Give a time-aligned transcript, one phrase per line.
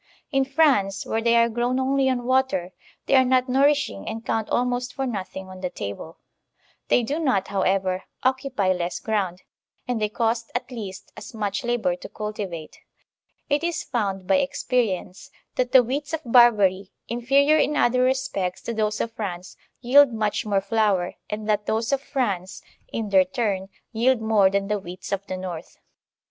[0.31, 2.71] In France, where they are grown only on water,
[3.05, 6.17] they are not nourishing and count almost for nothing on the table;
[6.87, 9.43] they do not, however, occupy less ground,
[9.87, 12.79] and they cost at least as much labor to cultivate.
[13.47, 18.73] It is found by experience that the wheats of Barbary, infetior in other respects to
[18.73, 23.69] those of France, yield much more flour, and that those of France, in their turn,
[23.91, 25.77] yield more than the wheats of the north.